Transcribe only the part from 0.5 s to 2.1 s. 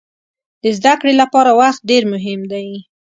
د زده کړې لپاره وخت ډېر